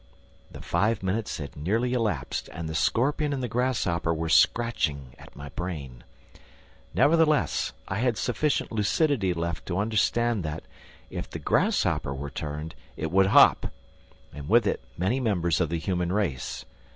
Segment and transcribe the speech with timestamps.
[0.53, 5.35] '"The five minutes had nearly elapsed and the scorpion and the grasshopper were scratching at
[5.35, 6.03] my brain.
[6.95, 10.63] Nevertheless, I had sufficient lucidity left to understand that,
[11.11, 13.71] if the grasshopper were turned, it would hop...
[14.33, 16.65] and with it many members of the human race!